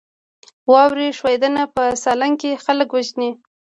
[0.71, 3.29] واورې ښویدنه په سالنګ کې خلک وژني؟